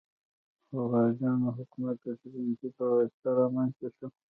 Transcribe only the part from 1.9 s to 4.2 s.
د سبکتګین په واسطه رامنځته شو.